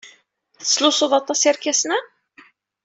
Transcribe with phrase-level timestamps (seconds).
[0.59, 1.99] Tettlusuḍ aṭas irkasen-a?